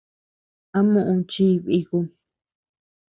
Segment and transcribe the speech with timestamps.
[0.77, 2.05] ¿A muʼu chii bikum?